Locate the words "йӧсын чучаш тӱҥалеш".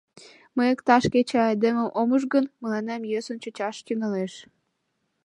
3.11-4.33